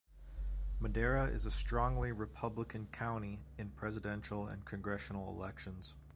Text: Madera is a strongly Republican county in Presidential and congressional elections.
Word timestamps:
Madera 0.79 1.27
is 1.27 1.45
a 1.45 1.51
strongly 1.51 2.11
Republican 2.11 2.87
county 2.87 3.45
in 3.59 3.69
Presidential 3.69 4.47
and 4.47 4.65
congressional 4.65 5.29
elections. 5.29 5.93